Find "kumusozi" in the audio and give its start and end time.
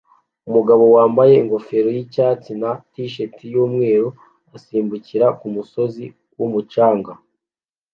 5.39-6.05